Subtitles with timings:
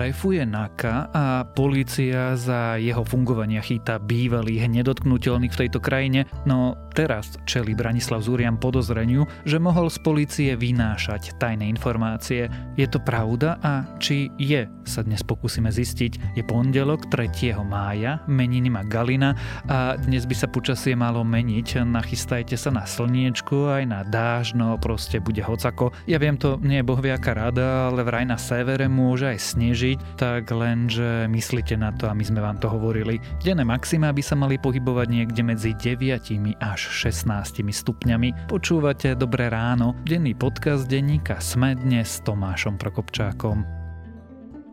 [0.00, 7.38] šéfuje NAKA a policia za jeho fungovania chýta bývalých nedotknutelných v tejto krajine, no teraz
[7.46, 12.50] čeli Branislav Zúrian podozreniu, že mohol z policie vynášať tajné informácie.
[12.74, 16.36] Je to pravda a či je, sa dnes pokúsime zistiť.
[16.36, 17.54] Je pondelok 3.
[17.62, 19.34] mája, meniny má Galina
[19.70, 21.82] a dnes by sa počasie malo meniť.
[21.86, 25.94] Nachystajte sa na slniečku aj na dážno, proste bude hocako.
[26.10, 30.50] Ja viem, to nie je bohviaká rada, ale vraj na severe môže aj snežiť, tak
[30.50, 33.22] lenže myslíte na to a my sme vám to hovorili.
[33.40, 36.34] Denné maxima by sa mali pohybovať niekde medzi 9
[36.80, 38.48] až 16 stupňami.
[38.48, 43.68] Počúvate Dobré ráno, denný podcast denníka Sme dnes s Tomášom Prokopčákom.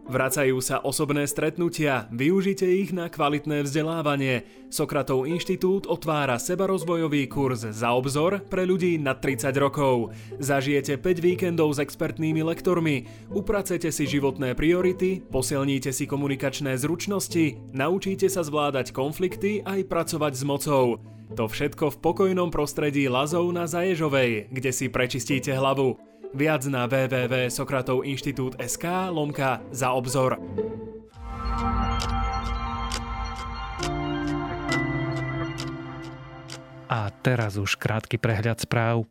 [0.08, 4.48] Vracajú sa osobné stretnutia, využite ich na kvalitné vzdelávanie.
[4.72, 10.16] Sokratov inštitút otvára sebarozvojový kurz za obzor pre ľudí nad 30 rokov.
[10.40, 13.04] Zažijete 5 víkendov s expertnými lektormi,
[13.36, 20.44] upracete si životné priority, posilníte si komunikačné zručnosti, naučíte sa zvládať konflikty aj pracovať s
[20.48, 21.17] mocou.
[21.36, 26.00] To všetko v pokojnom prostredí Lazov na Zaježovej, kde si prečistíte hlavu.
[26.32, 30.40] Viac na www.sokratovinštitút.sk lomka za obzor.
[36.88, 39.04] A teraz už krátky prehľad správ.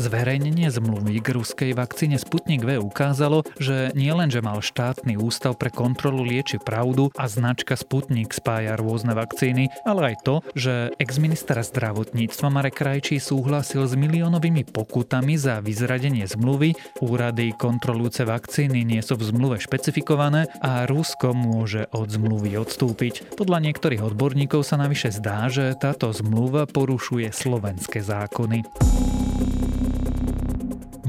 [0.00, 6.24] Zverejnenie zmluvy k ruskej vakcíne Sputnik V ukázalo, že nielenže mal štátny ústav pre kontrolu
[6.24, 12.80] lieči pravdu a značka Sputnik spája rôzne vakcíny, ale aj to, že exminister zdravotníctva Marek
[12.80, 16.72] Krajčí súhlasil s miliónovými pokutami za vyzradenie zmluvy,
[17.04, 23.36] úrady kontrolujúce vakcíny nie sú v zmluve špecifikované a Rusko môže od zmluvy odstúpiť.
[23.36, 28.64] Podľa niektorých odborníkov sa navyše zdá, že táto zmluva porušuje slovenské zákony.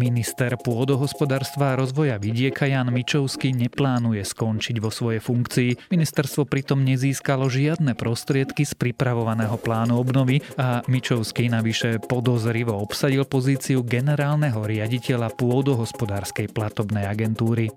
[0.02, 5.94] Minister pôdohospodárstva a rozvoja vidieka Jan Mičovský neplánuje skončiť vo svojej funkcii.
[5.94, 13.86] Ministerstvo pritom nezískalo žiadne prostriedky z pripravovaného plánu obnovy a Mičovský navyše podozrivo obsadil pozíciu
[13.86, 17.70] generálneho riaditeľa pôdohospodárskej platobnej agentúry.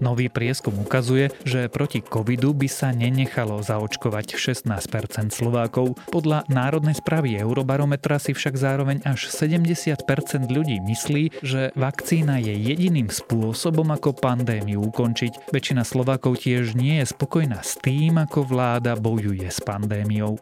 [0.00, 6.00] Nový prieskum ukazuje, že proti covidu by sa nenechalo zaočkovať 16% Slovákov.
[6.08, 10.00] Podľa národnej správy Eurobarometra si však zároveň až 70%
[10.48, 15.52] ľudí myslí, že vakcína je jediným spôsobom, ako pandémiu ukončiť.
[15.52, 20.40] Väčšina Slovákov tiež nie je spokojná s tým, ako vláda bojuje s pandémiou.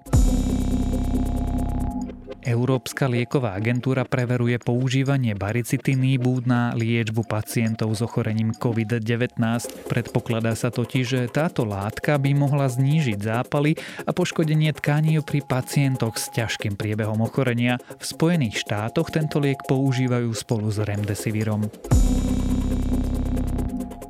[2.48, 9.36] Európska lieková agentúra preveruje používanie baricitinníbu na liečbu pacientov s ochorením COVID-19.
[9.84, 13.76] Predpokladá sa totiž, že táto látka by mohla znížiť zápaly
[14.08, 17.76] a poškodenie tkaní pri pacientoch s ťažkým priebehom ochorenia.
[18.00, 21.68] V Spojených štátoch tento liek používajú spolu s remdesivirom.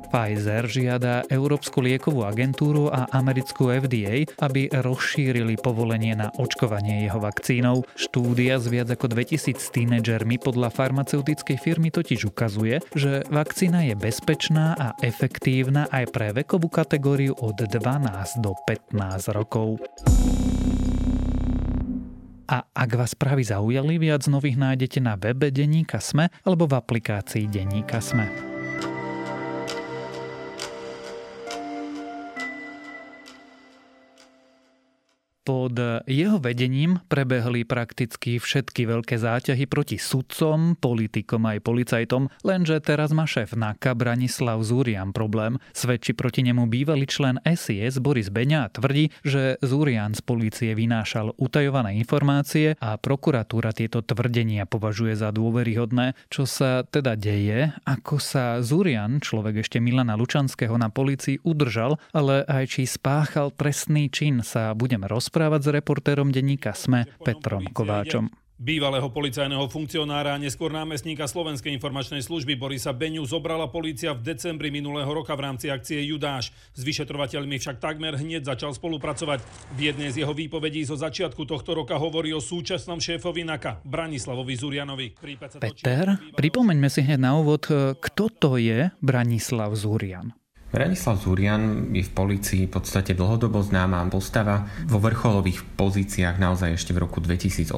[0.09, 7.85] Pfizer žiada Európsku liekovú agentúru a americkú FDA, aby rozšírili povolenie na očkovanie jeho vakcínou.
[7.93, 14.73] Štúdia s viac ako 2000 tínedžermi podľa farmaceutickej firmy totiž ukazuje, že vakcína je bezpečná
[14.73, 19.77] a efektívna aj pre vekovú kategóriu od 12 do 15 rokov.
[22.49, 27.45] A ak vás správy zaujali, viac nových nájdete na webe Deníka Sme alebo v aplikácii
[27.45, 28.48] Deníka Sme.
[35.47, 43.15] Pod jeho vedením prebehli prakticky všetky veľké záťahy proti sudcom, politikom aj policajtom, lenže teraz
[43.15, 45.57] má šéf NAKA Branislav Zúrian problém.
[45.71, 51.33] Svedčí proti nemu bývalý člen SIS Boris Beňa a tvrdí, že Zúrian z policie vynášal
[51.39, 56.19] utajované informácie a prokuratúra tieto tvrdenia považuje za dôveryhodné.
[56.27, 57.73] Čo sa teda deje?
[57.87, 64.11] Ako sa Zúrian, človek ešte Milana Lučanského na policii udržal, ale aj či spáchal trestný
[64.11, 68.33] čin sa budeme rozprávať rozprávať s reportérom denníka SME Petrom Kováčom.
[68.59, 74.67] Bývalého policajného funkcionára a neskôr námestníka Slovenskej informačnej služby Borisa Beňu zobrala polícia v decembri
[74.67, 76.51] minulého roka v rámci akcie Judáš.
[76.75, 79.39] S vyšetrovateľmi však takmer hneď začal spolupracovať.
[79.77, 84.57] V jednej z jeho výpovedí zo začiatku tohto roka hovorí o súčasnom šéfovi NAKA, Branislavovi
[84.57, 85.07] Zurianovi.
[85.61, 87.63] Peter, pripomeňme si hneď na úvod,
[87.95, 90.35] kto to je Branislav Zurian.
[90.69, 94.69] Branislav Zurian je v policii v podstate dlhodobo známa postava.
[94.85, 97.73] Vo vrcholových pozíciách naozaj ešte v roku 2018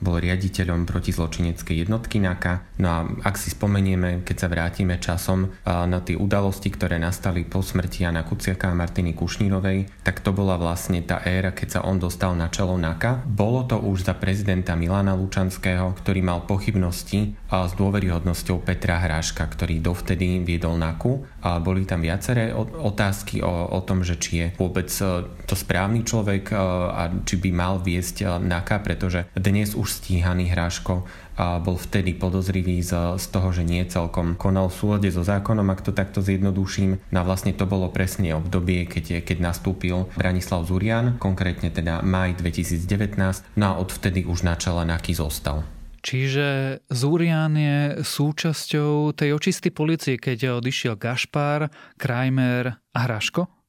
[0.00, 2.80] bol riaditeľom protizločineckej jednotky NAKA.
[2.80, 2.98] No a
[3.28, 8.24] ak si spomenieme, keď sa vrátime časom na tie udalosti, ktoré nastali po smrti Jana
[8.24, 12.48] Kuciaka a Martiny Kušnírovej, tak to bola vlastne tá éra, keď sa on dostal na
[12.48, 13.28] čelo NAKA.
[13.28, 19.84] Bolo to už za prezidenta Milana Lučanského, ktorý mal pochybnosti s dôveryhodnosťou Petra Hráška, ktorý
[19.84, 21.44] dovtedy viedol NAKU.
[21.60, 26.06] Boli tam viac viaceré otázky o, o tom, že či je vôbec e, to správny
[26.06, 26.56] človek e,
[26.94, 31.02] a či by mal viesť e, NAKA, pretože dnes už stíhaný Hráško
[31.34, 35.66] a bol vtedy podozrivý z, z toho, že nie celkom konal v súlade so zákonom,
[35.74, 37.02] ak to takto zjednoduším.
[37.10, 43.58] No vlastne to bolo presne obdobie, keď, keď nastúpil Branislav Zurian, konkrétne teda maj 2019,
[43.58, 45.66] no a odvtedy už na čele NAKY zostal.
[46.02, 53.61] Čiže Zúrian je súčasťou tej očisty policie, keď odišiel Gašpar, Krajmer a Hraško?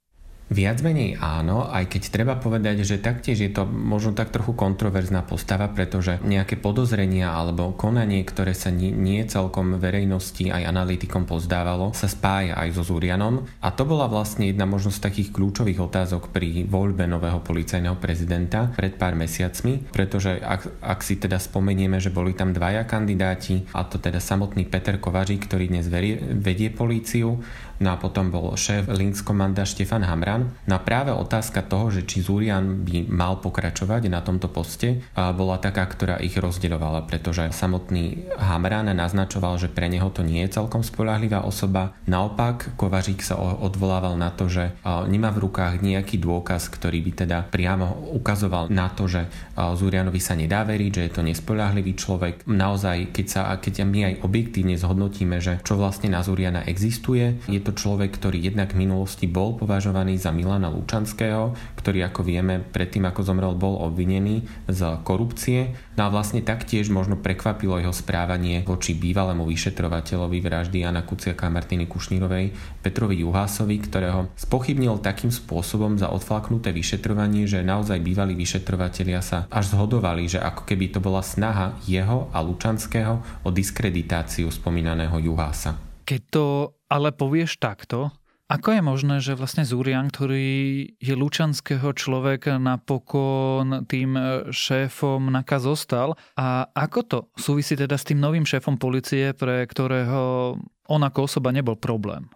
[0.54, 5.26] Viac menej áno, aj keď treba povedať, že taktiež je to možno tak trochu kontroverzná
[5.26, 11.98] postava, pretože nejaké podozrenia alebo konanie, ktoré sa nie, nie celkom verejnosti aj analytikom pozdávalo,
[11.98, 13.50] sa spája aj so Zurianom.
[13.66, 18.94] A to bola vlastne jedna možnosť takých kľúčových otázok pri voľbe nového policajného prezidenta pred
[18.94, 23.98] pár mesiacmi, pretože ak, ak si teda spomenieme, že boli tam dvaja kandidáti, a to
[23.98, 27.42] teda samotný Peter Kovařík, ktorý dnes verie, vedie políciu,
[27.84, 30.56] no a potom bol šéf Linkskomanda Štefan Hamran.
[30.64, 35.60] No a práve otázka toho, že či Zurian by mal pokračovať na tomto poste, bola
[35.60, 40.80] taká, ktorá ich rozdeľovala, pretože samotný Hamran naznačoval, že pre neho to nie je celkom
[40.80, 41.92] spolahlivá osoba.
[42.08, 44.72] Naopak, Kovařík sa odvolával na to, že
[45.12, 49.28] nemá v rukách nejaký dôkaz, ktorý by teda priamo ukazoval na to, že
[49.58, 52.46] Zurianovi sa nedá veriť, že je to nespolahlivý človek.
[52.48, 57.60] Naozaj, keď, sa, keď my aj objektívne zhodnotíme, že čo vlastne na Zuriana existuje, je
[57.60, 63.10] to človek, ktorý jednak v minulosti bol považovaný za Milana Lučanského, ktorý ako vieme predtým
[63.10, 65.76] ako zomrel bol obvinený z korupcie.
[66.00, 71.54] No a vlastne taktiež možno prekvapilo jeho správanie voči bývalému vyšetrovateľovi vraždy Jana Kuciaka a
[71.54, 79.22] Martiny Kušnírovej Petrovi Juhásovi, ktorého spochybnil takým spôsobom za odflaknuté vyšetrovanie, že naozaj bývalí vyšetrovatelia
[79.22, 85.16] sa až zhodovali, že ako keby to bola snaha jeho a Lučanského o diskreditáciu spomínaného
[85.18, 85.80] Juhása.
[86.04, 86.46] Keď to
[86.94, 88.14] ale povieš takto,
[88.54, 94.14] ako je možné, že vlastne Zúrian, ktorý je lučanského človeka, napokon tým
[94.54, 100.54] šéfom NAKA zostal a ako to súvisí teda s tým novým šéfom policie, pre ktorého
[100.86, 102.30] on ako osoba nebol problém?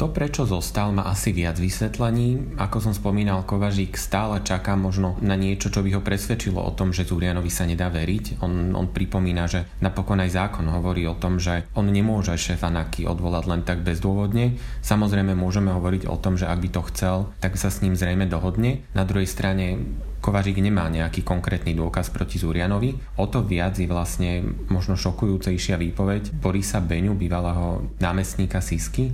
[0.00, 2.56] To, prečo zostal, má asi viac vysvetlení.
[2.56, 6.88] Ako som spomínal, Kovažík stále čaká možno na niečo, čo by ho presvedčilo o tom,
[6.88, 8.40] že Zurianovi sa nedá veriť.
[8.40, 13.04] On, on pripomína, že napokon aj zákon hovorí o tom, že on nemôže šéfa NAKY
[13.12, 14.56] odvolať len tak bezdôvodne.
[14.80, 18.24] Samozrejme môžeme hovoriť o tom, že ak by to chcel, tak sa s ním zrejme
[18.24, 18.88] dohodne.
[18.96, 19.84] Na druhej strane
[20.24, 22.96] Kovařík nemá nejaký konkrétny dôkaz proti Zurianovi.
[23.20, 29.12] O to viac je vlastne možno šokujúcejšia výpoveď Borisa Beňu, bývalého námestníka Sisky,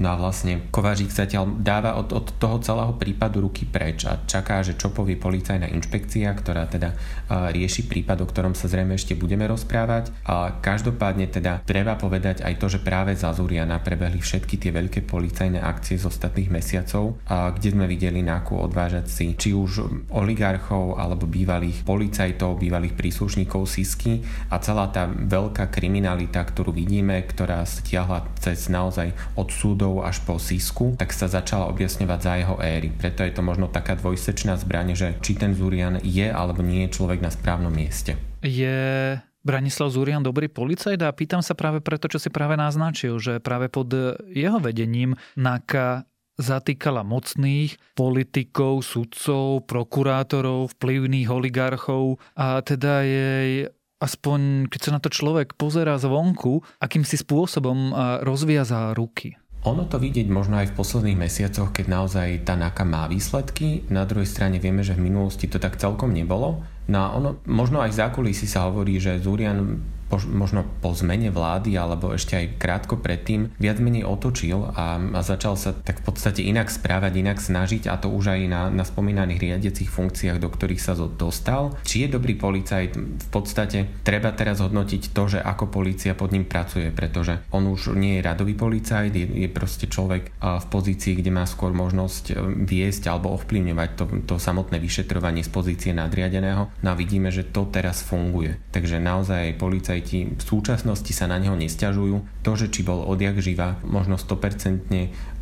[0.00, 4.64] No a vlastne Kovařík zatiaľ dáva od, od toho celého prípadu ruky preč a čaká,
[4.64, 6.96] že čo povie policajná inšpekcia, ktorá teda
[7.28, 10.08] rieši prípad, o ktorom sa zrejme ešte budeme rozprávať.
[10.24, 15.04] A každopádne teda treba povedať aj to, že práve za Zuriana prebehli všetky tie veľké
[15.04, 19.84] policajné akcie z ostatných mesiacov, a kde sme videli náku odvážať si či už
[20.16, 27.68] oligarchov alebo bývalých policajtov, bývalých príslušníkov SISky a celá tá veľká kriminalita, ktorú vidíme, ktorá
[27.68, 32.56] stiahla cez naozaj od súdov Židov až po Sisku, tak sa začala objasňovať za jeho
[32.62, 32.94] éry.
[32.94, 36.94] Preto je to možno taká dvojsečná zbraň, že či ten Zurian je alebo nie je
[36.94, 38.14] človek na správnom mieste.
[38.38, 43.42] Je Branislav Zurian dobrý policajt a pýtam sa práve preto, čo si práve naznačil, že
[43.42, 43.90] práve pod
[44.30, 46.06] jeho vedením NAKA
[46.38, 53.66] zatýkala mocných politikov, sudcov, prokurátorov, vplyvných oligarchov a teda jej
[54.00, 57.92] aspoň keď sa na to človek pozerá zvonku, akým si spôsobom
[58.24, 59.39] rozviazá ruky.
[59.60, 63.84] Ono to vidieť možno aj v posledných mesiacoch, keď naozaj tá NAKA má výsledky.
[63.92, 66.64] Na druhej strane vieme, že v minulosti to tak celkom nebolo.
[66.88, 71.78] No a ono, možno aj v zákulisí sa hovorí, že Zurian možno po zmene vlády
[71.78, 76.42] alebo ešte aj krátko predtým viac menej otočil a, a začal sa tak v podstate
[76.42, 80.82] inak správať, inak snažiť a to už aj na, na spomínaných riadiacich funkciách, do ktorých
[80.82, 81.78] sa dostal.
[81.86, 86.44] Či je dobrý policajt, v podstate treba teraz hodnotiť to, že ako policia pod ním
[86.48, 91.30] pracuje, pretože on už nie je radový policajt, je, je proste človek v pozícii, kde
[91.30, 92.34] má skôr možnosť e,
[92.66, 96.72] viesť alebo ovplyvňovať to, to samotné vyšetrovanie z pozície nadriadeného.
[96.82, 98.58] No a vidíme, že to teraz funguje.
[98.74, 102.42] Takže naozaj policajt policajti v súčasnosti sa na neho nesťažujú.
[102.42, 104.88] To, že či bol odjak živa, možno 100%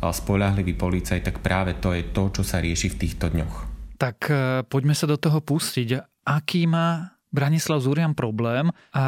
[0.03, 3.55] spolahlivý policajt, tak práve to je to, čo sa rieši v týchto dňoch.
[3.99, 4.35] Tak e,
[4.67, 6.23] poďme sa do toho pustiť.
[6.27, 9.05] Aký má Branislav Zurian problém a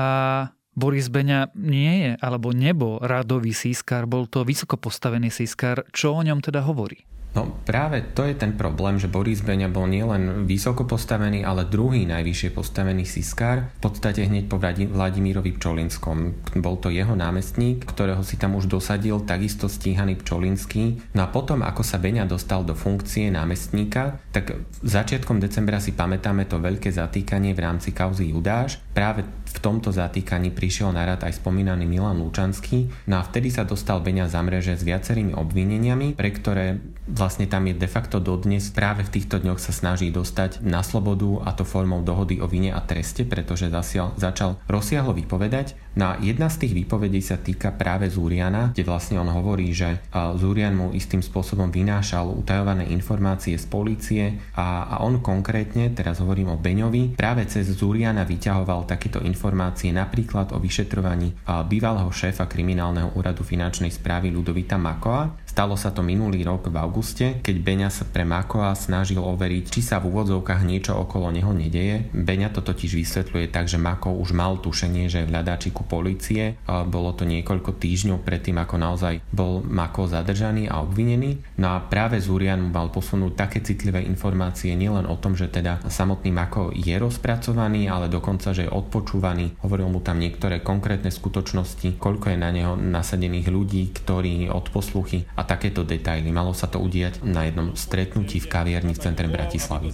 [0.72, 5.84] Boris Beňa nie je alebo nebol radový sískar, bol to vysoko postavený sískar.
[5.92, 7.04] Čo o ňom teda hovorí?
[7.32, 12.04] No práve to je ten problém, že Boris Beňa bol nielen vysoko postavený, ale druhý
[12.04, 16.36] najvyššie postavený siskár, v podstate hneď po Vladimírovi Pčolinskom.
[16.60, 21.16] Bol to jeho námestník, ktorého si tam už dosadil takisto stíhaný Pčolinský.
[21.16, 26.44] No a potom, ako sa Beňa dostal do funkcie námestníka, tak začiatkom decembra si pamätáme
[26.52, 28.84] to veľké zatýkanie v rámci kauzy Judáš.
[28.92, 33.68] Práve v tomto zatýkaní prišiel na rad aj spomínaný Milan Lučanský, no a vtedy sa
[33.68, 36.80] dostal Beňa za mreže s viacerými obvineniami, pre ktoré
[37.22, 41.46] vlastne tam je de facto dodnes práve v týchto dňoch sa snaží dostať na slobodu
[41.46, 45.78] a to formou dohody o vine a treste, pretože zasiaľ, začal rozsiahlo vypovedať.
[45.94, 50.02] No a jedna z tých výpovedí sa týka práve Zúriana, kde vlastne on hovorí, že
[50.40, 54.24] Zúrian mu istým spôsobom vynášal utajované informácie z polície
[54.56, 60.56] a, a on konkrétne, teraz hovorím o Beňovi, práve cez Zúriana vyťahoval takéto informácie napríklad
[60.56, 61.36] o vyšetrovaní
[61.68, 65.51] bývalého šéfa kriminálneho úradu finančnej správy Ludovita Makoa.
[65.52, 69.84] Stalo sa to minulý rok v auguste, keď Beňa sa pre Makoa snažil overiť, či
[69.84, 72.08] sa v úvodzovkách niečo okolo neho nedeje.
[72.16, 76.56] Beňa to totiž vysvetľuje tak, že Mako už mal tušenie, že je v hľadáčiku policie.
[76.66, 81.44] Bolo to niekoľko týždňov predtým, ako naozaj bol Mako zadržaný a obvinený.
[81.60, 85.84] No a práve Zurian mu mal posunúť také citlivé informácie nielen o tom, že teda
[85.84, 89.60] samotný Mako je rozpracovaný, ale dokonca, že je odpočúvaný.
[89.68, 95.28] Hovoril mu tam niektoré konkrétne skutočnosti, koľko je na neho nasadených ľudí, ktorí od posluchy
[95.42, 96.30] a takéto detaily.
[96.30, 99.90] Malo sa to udiať na jednom stretnutí v kaviarni v centre Bratislavy.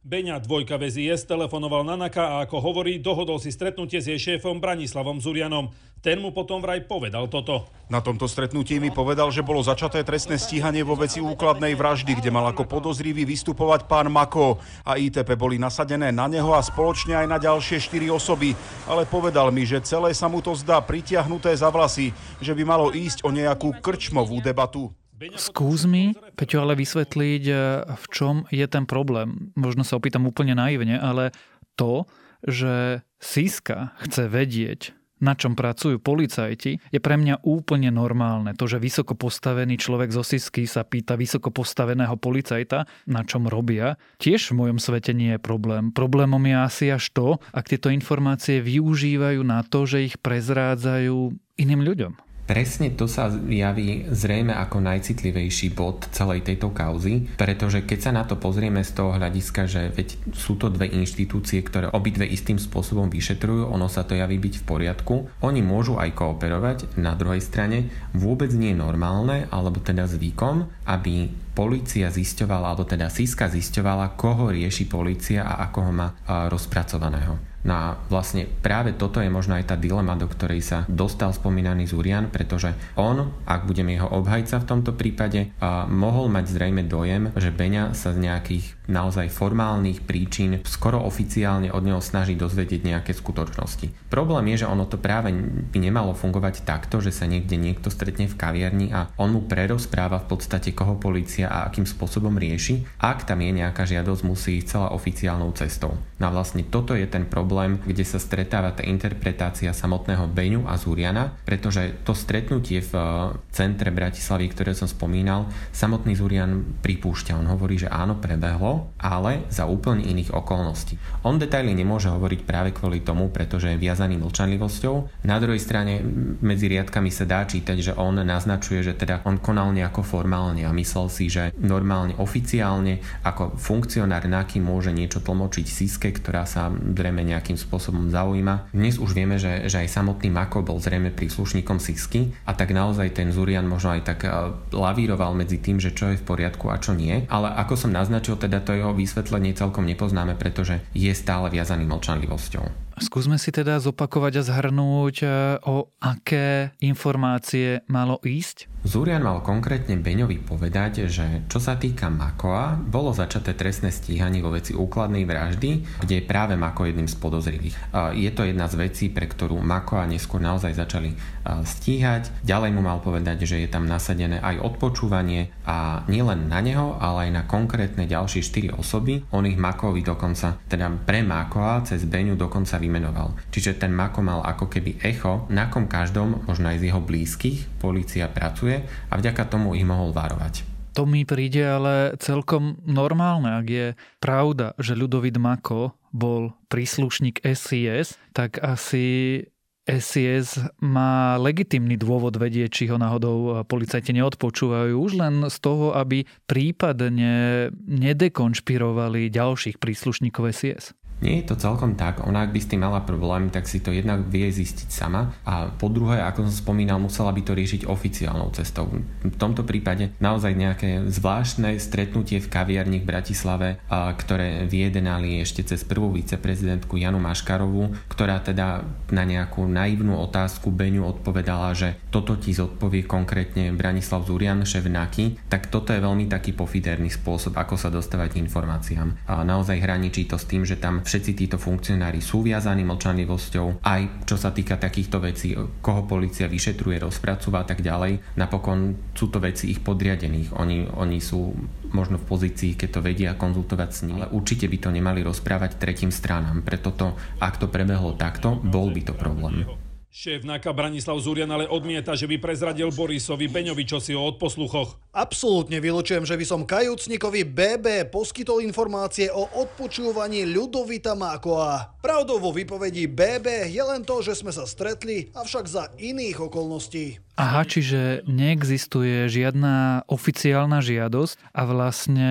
[0.00, 4.56] Beňa dvojka VZIS telefonoval na Naka a ako hovorí, dohodol si stretnutie s jej šéfom
[4.56, 5.68] Branislavom Zurianom.
[6.00, 7.68] Ten mu potom vraj povedal toto.
[7.92, 12.32] Na tomto stretnutí mi povedal, že bolo začaté trestné stíhanie vo veci úkladnej vraždy, kde
[12.32, 14.56] mal ako podozrivý vystupovať pán Mako
[14.88, 18.56] a ITP boli nasadené na neho a spoločne aj na ďalšie štyri osoby.
[18.88, 22.88] Ale povedal mi, že celé sa mu to zdá pritiahnuté za vlasy, že by malo
[22.88, 24.96] ísť o nejakú krčmovú debatu.
[25.36, 29.52] Skús mi, Peťo, ale vysvetliť, eh, v čom je ten problém.
[29.52, 31.36] Možno sa opýtam úplne naivne, ale
[31.76, 32.08] to,
[32.40, 38.56] že Siska chce vedieť, na čom pracujú policajti, je pre mňa úplne normálne.
[38.56, 44.00] To, že vysoko postavený človek zo Sisky sa pýta vysoko postaveného policajta, na čom robia,
[44.16, 45.92] tiež v mojom svete nie je problém.
[45.92, 51.84] Problémom je asi až to, ak tieto informácie využívajú na to, že ich prezrádzajú iným
[51.84, 52.29] ľuďom.
[52.50, 58.26] Presne to sa javí zrejme ako najcitlivejší bod celej tejto kauzy, pretože keď sa na
[58.26, 63.06] to pozrieme z toho hľadiska, že veď sú to dve inštitúcie, ktoré obidve istým spôsobom
[63.06, 67.86] vyšetrujú, ono sa to javí byť v poriadku, oni môžu aj kooperovať, na druhej strane
[68.18, 74.50] vôbec nie je normálne, alebo teda zvykom, aby policia zisťovala, alebo teda Siska zisťovala, koho
[74.50, 76.08] rieši policia a ako ho má
[76.50, 77.49] rozpracovaného.
[77.60, 81.84] No a vlastne práve toto je možno aj tá dilema, do ktorej sa dostal spomínaný
[81.84, 85.52] Zurian, pretože on, ak budeme jeho obhajca v tomto prípade,
[85.92, 91.84] mohol mať zrejme dojem, že Beňa sa z nejakých naozaj formálnych príčin skoro oficiálne od
[91.84, 94.10] neho snaží dozvedieť nejaké skutočnosti.
[94.10, 95.30] Problém je, že ono to práve
[95.70, 100.18] by nemalo fungovať takto, že sa niekde niekto stretne v kaviarni a on mu prerozpráva
[100.24, 102.88] v podstate, koho policia a akým spôsobom rieši.
[102.98, 105.94] Ak tam je nejaká žiadosť, musí ísť celá oficiálnou cestou.
[106.18, 110.70] No a vlastne toto je ten problém problém, kde sa stretáva tá interpretácia samotného Beňu
[110.70, 113.02] a Zuriana, pretože to stretnutie v eh,
[113.50, 117.34] centre Bratislavy, ktoré som spomínal, samotný Zurian pripúšťa.
[117.34, 120.94] On hovorí, že áno, prebehlo, ale za úplne iných okolností.
[121.26, 125.26] On detaily nemôže hovoriť práve kvôli tomu, pretože je viazaný mlčanlivosťou.
[125.26, 126.06] Na druhej strane
[126.38, 130.70] medzi riadkami sa dá čítať, že on naznačuje, že teda on konal nejako formálne a
[130.70, 137.26] myslel si, že normálne oficiálne ako funkcionár NAKY môže niečo tlmočiť Siske, ktorá sa zrejme
[137.26, 138.68] nejak nejakým spôsobom zaujíma.
[138.76, 143.16] Dnes už vieme, že, že aj samotný Mako bol zrejme príslušníkom Sisky a tak naozaj
[143.16, 146.76] ten Zurian možno aj tak eh, lavíroval medzi tým, že čo je v poriadku a
[146.76, 147.24] čo nie.
[147.32, 152.89] Ale ako som naznačil, teda to jeho vysvetlenie celkom nepoznáme, pretože je stále viazaný mlčanlivosťou.
[153.00, 155.30] Skúsme si teda zopakovať a zhrnúť, eh,
[155.64, 158.68] o aké informácie malo ísť.
[158.80, 164.56] Zúrian mal konkrétne Beňovi povedať, že čo sa týka Makoa, bolo začaté trestné stíhanie vo
[164.56, 167.76] veci úkladnej vraždy, kde je práve Mako jedným z podozrivých.
[168.16, 171.12] Je to jedna z vecí, pre ktorú Makoa neskôr naozaj začali
[171.44, 172.32] stíhať.
[172.40, 177.28] Ďalej mu mal povedať, že je tam nasadené aj odpočúvanie a nielen na neho, ale
[177.28, 179.28] aj na konkrétne ďalšie 4 osoby.
[179.36, 183.38] On ich Makovi dokonca, teda pre Makoa cez Beňu dokonca vymenoval.
[183.54, 187.78] Čiže ten Mako mal ako keby echo, na kom každom, možno aj z jeho blízkych,
[187.78, 190.66] policia pracuje a vďaka tomu ich mohol varovať.
[190.98, 193.86] To mi príde ale celkom normálne, ak je
[194.18, 199.46] pravda, že Ľudovit Mako bol príslušník SIS, tak asi
[199.86, 206.22] SIS má legitimný dôvod vedieť, či ho náhodou policajti neodpočúvajú, už len z toho, aby
[206.46, 210.94] prípadne nedekonšpirovali ďalších príslušníkov SIS.
[211.20, 212.24] Nie je to celkom tak.
[212.24, 215.36] Ona, ak by s tým mala problém, tak si to jednak vie zistiť sama.
[215.44, 218.88] A po druhé, ako som spomínal, musela by to riešiť oficiálnou cestou.
[219.20, 225.84] V tomto prípade naozaj nejaké zvláštne stretnutie v kaviarni v Bratislave, ktoré vyjedenali ešte cez
[225.84, 232.56] prvú viceprezidentku Janu Maškarovú, ktorá teda na nejakú naivnú otázku Beňu odpovedala, že toto ti
[232.56, 237.92] zodpovie konkrétne Branislav Zurian, šéf NAKY, tak toto je veľmi taký pofiderný spôsob, ako sa
[237.92, 239.28] dostávať k informáciám.
[239.28, 244.30] A naozaj hraničí to s tým, že tam všetci títo funkcionári sú viazaní mlčanlivosťou, aj
[244.30, 248.38] čo sa týka takýchto vecí, koho policia vyšetruje, rozpracúva a tak ďalej.
[248.38, 250.54] Napokon sú to veci ich podriadených.
[250.54, 251.50] Oni, oni sú
[251.90, 255.82] možno v pozícii, keď to vedia konzultovať s nimi, ale určite by to nemali rozprávať
[255.82, 256.62] tretím stranám.
[256.62, 259.66] Preto to, ak to prebehlo takto, bol by to problém.
[260.10, 264.98] Šéf NAKA Branislav Zurian ale odmieta, že by prezradil Borisovi Beňovi čosi o odposluchoch.
[265.14, 272.02] Absolútne vylučujem, že by som kajúcnikovi BB poskytol informácie o odpočúvaní Ľudovita Mákoa.
[272.02, 277.22] Pravdou vo vypovedí BB je len to, že sme sa stretli, avšak za iných okolností.
[277.38, 282.30] Aha, čiže neexistuje žiadna oficiálna žiadosť a vlastne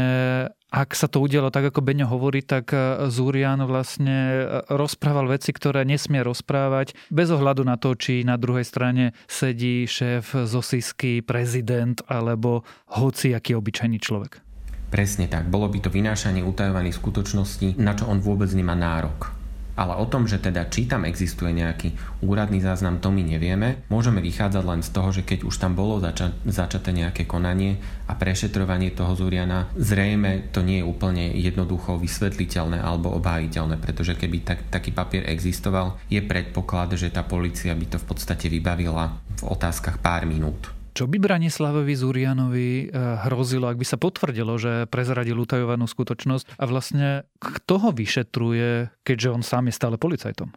[0.70, 5.50] ak sa to udialo tak, ako Beňo hovorí, tak e, Zúrian vlastne e, rozprával veci,
[5.50, 11.98] ktoré nesmie rozprávať, bez ohľadu na to, či na druhej strane sedí šéf Zosisky, prezident
[12.06, 12.62] alebo
[12.94, 14.46] hoci aký obyčajný človek.
[14.94, 15.50] Presne tak.
[15.50, 19.39] Bolo by to vynášanie utajovaných skutočností, na čo on vôbec nemá nárok.
[19.80, 23.88] Ale o tom, že teda či tam existuje nejaký úradný záznam, to my nevieme.
[23.88, 27.80] Môžeme vychádzať len z toho, že keď už tam bolo zača- začaté nejaké konanie
[28.12, 34.44] a prešetrovanie toho Zuriana, zrejme to nie je úplne jednoducho vysvetliteľné alebo obhájiteľné, pretože keby
[34.44, 39.42] tak, taký papier existoval, je predpoklad, že tá policia by to v podstate vybavila v
[39.48, 40.79] otázkach pár minút.
[40.94, 42.90] Čo by Branislavovi Zurianovi eh,
[43.28, 47.08] hrozilo, ak by sa potvrdilo, že prezradil utajovanú skutočnosť a vlastne
[47.40, 50.54] kto ho vyšetruje, keďže on sám je stále policajtom?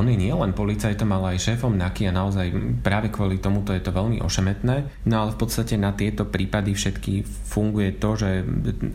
[0.00, 2.46] On je nie len policajtom, ale aj šéfom NAKY a naozaj
[2.80, 5.04] práve kvôli tomuto je to veľmi ošemetné.
[5.04, 8.40] No ale v podstate na tieto prípady všetky funguje to, že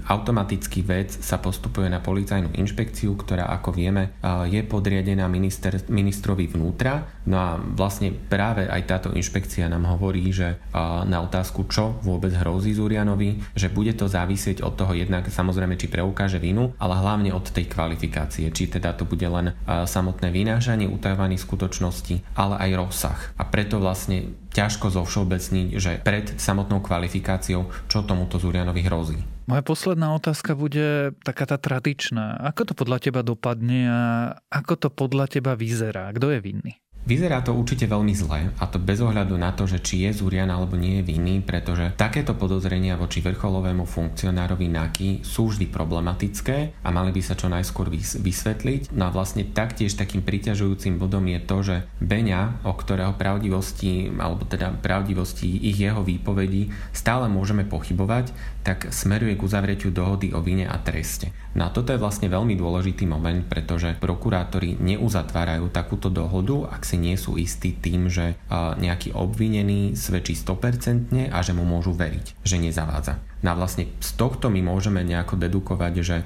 [0.10, 4.18] automatický vec sa postupuje na policajnú inšpekciu, ktorá ako vieme
[4.50, 7.06] je podriadená minister, ministrovi vnútra.
[7.30, 10.58] No a vlastne práve aj táto inšpekcia nám hovorí, že
[11.06, 15.86] na otázku, čo vôbec hrozí Zurianovi, že bude to závisieť od toho jednak samozrejme, či
[15.86, 21.44] preukáže vinu, ale hlavne od tej kvalifikácie, či teda to bude len samotné vynášanie utajovaných
[21.44, 23.20] skutočností, ale aj rozsah.
[23.36, 29.20] A preto vlastne ťažko zovšeobecniť, že pred samotnou kvalifikáciou, čo tomuto Zurianovi hrozí.
[29.46, 32.42] Moja posledná otázka bude taká tá tradičná.
[32.50, 34.02] Ako to podľa teba dopadne a
[34.50, 36.10] ako to podľa teba vyzerá?
[36.18, 36.74] Kto je vinný?
[37.06, 40.50] Vyzerá to určite veľmi zle a to bez ohľadu na to, že či je Zurian
[40.50, 46.90] alebo nie je vinný, pretože takéto podozrenia voči vrcholovému funkcionárovi NAKY sú vždy problematické a
[46.90, 48.90] mali by sa čo najskôr vysvetliť.
[48.98, 54.42] No a vlastne taktiež takým priťažujúcim bodom je to, že Beňa, o ktorého pravdivosti alebo
[54.50, 58.34] teda pravdivosti ich jeho výpovedí stále môžeme pochybovať,
[58.66, 61.30] tak smeruje k uzavretiu dohody o vine a treste.
[61.54, 66.95] No a toto je vlastne veľmi dôležitý moment, pretože prokurátori neuzatvárajú takúto dohodu, ak si
[66.96, 68.40] si nie sú istí tým, že
[68.80, 73.20] nejaký obvinený svedčí 100% a že mu môžu veriť, že nezavádza.
[73.44, 76.24] No a vlastne z tohto my môžeme nejako dedukovať, že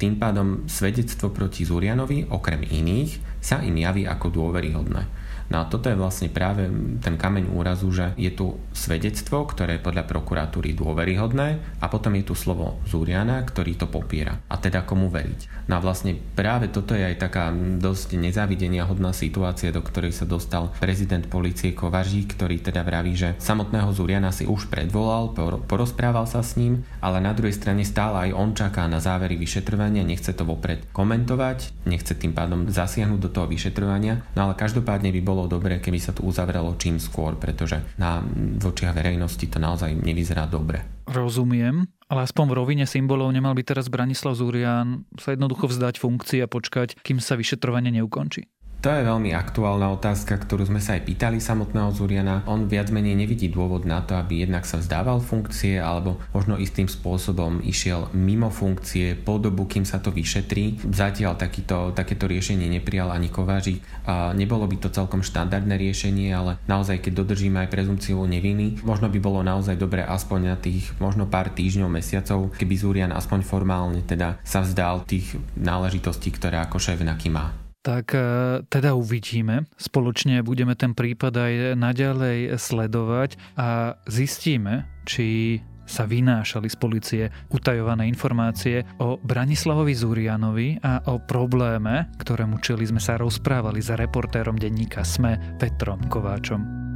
[0.00, 5.27] tým pádom svedectvo proti Zurianovi, okrem iných, sa im javí ako dôveryhodné.
[5.48, 6.68] No a toto je vlastne práve
[7.00, 12.24] ten kameň úrazu, že je tu svedectvo, ktoré je podľa prokuratúry dôveryhodné a potom je
[12.28, 14.44] tu slovo Zúriana, ktorý to popiera.
[14.52, 15.68] A teda komu veriť.
[15.68, 20.28] No a vlastne práve toto je aj taká dosť nezávidenia hodná situácia, do ktorej sa
[20.28, 25.32] dostal prezident policie Kovažík, ktorý teda vraví, že samotného Zuriana si už predvolal,
[25.64, 30.04] porozprával sa s ním, ale na druhej strane stále aj on čaká na závery vyšetrovania,
[30.04, 35.20] nechce to vopred komentovať, nechce tým pádom zasiahnuť do toho vyšetrovania, no ale každopádne by
[35.20, 38.18] bolo bolo dobré, keby sa to uzavrelo čím skôr, pretože na
[38.58, 40.82] vočiach verejnosti to naozaj nevyzerá dobre.
[41.06, 46.42] Rozumiem, ale aspoň v rovine symbolov nemal by teraz Branislav Zurian sa jednoducho vzdať funkcie
[46.42, 48.50] a počkať, kým sa vyšetrovanie neukončí.
[48.78, 52.46] To je veľmi aktuálna otázka, ktorú sme sa aj pýtali samotného Zuriana.
[52.46, 56.86] On viac menej nevidí dôvod na to, aby jednak sa vzdával funkcie alebo možno istým
[56.86, 60.78] spôsobom išiel mimo funkcie po dobu, kým sa to vyšetrí.
[60.94, 63.82] Zatiaľ takýto, takéto riešenie neprijal ani Kovážik.
[64.06, 69.10] A nebolo by to celkom štandardné riešenie, ale naozaj keď dodržíme aj prezumciu neviny, možno
[69.10, 74.06] by bolo naozaj dobré aspoň na tých možno pár týždňov, mesiacov, keby Zurian aspoň formálne
[74.06, 78.20] teda sa vzdal tých náležitostí, ktoré ako šéf NAKY má tak e,
[78.68, 79.64] teda uvidíme.
[79.80, 85.56] Spoločne budeme ten prípad aj naďalej sledovať a zistíme, či
[85.88, 93.00] sa vynášali z policie utajované informácie o Branislavovi Zurianovi a o probléme, ktorému čili sme
[93.00, 96.87] sa rozprávali za reportérom denníka SME Petrom Kováčom.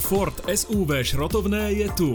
[0.00, 2.10] Ford SUV šrotovné je tu.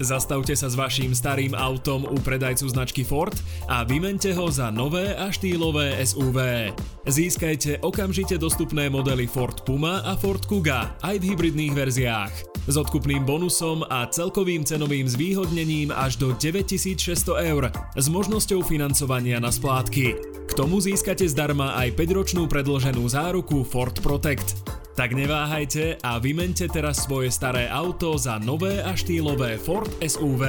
[0.00, 3.34] Zastavte sa s vaším starým autom u predajcu značky Ford
[3.68, 6.70] a vymente ho za nové a štýlové SUV.
[7.08, 12.34] Získajte okamžite dostupné modely Ford Puma a Ford Kuga aj v hybridných verziách.
[12.68, 19.48] S odkupným bonusom a celkovým cenovým zvýhodnením až do 9600 eur s možnosťou financovania na
[19.48, 20.06] splátky.
[20.44, 24.79] K tomu získate zdarma aj 5-ročnú predloženú záruku Ford Protect.
[24.94, 30.42] Tak neváhajte a vymente teraz svoje staré auto za nové a štýlové Ford SUV.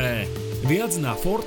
[0.65, 1.45] Viac na Ford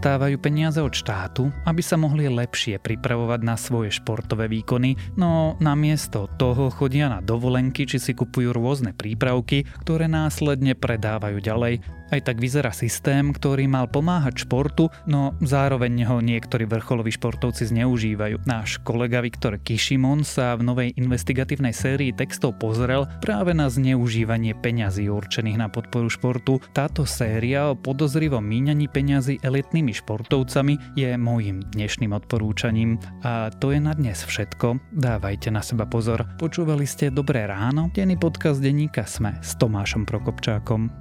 [0.00, 6.24] dostávajú peniaze od štátu, aby sa mohli lepšie pripravovať na svoje športové výkony, no namiesto
[6.40, 12.42] toho chodia na dovolenky či si kupujú rôzne prípravky, ktoré následne predávajú ďalej aj tak
[12.42, 18.42] vyzerá systém, ktorý mal pomáhať športu, no zároveň ho niektorí vrcholoví športovci zneužívajú.
[18.44, 25.06] Náš kolega Viktor Kishimon sa v novej investigatívnej sérii textov pozrel práve na zneužívanie peňazí
[25.06, 26.58] určených na podporu športu.
[26.74, 33.00] Táto séria o podozrivom míňaní peňazí elitnými športovcami je môjim dnešným odporúčaním.
[33.24, 34.78] A to je na dnes všetko.
[34.92, 36.28] Dávajte na seba pozor.
[36.36, 40.99] Počúvali ste Dobré ráno, denný podcast denníka Sme s Tomášom Prokopčákom.